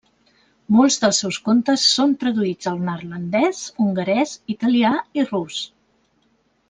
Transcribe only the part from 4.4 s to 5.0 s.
italià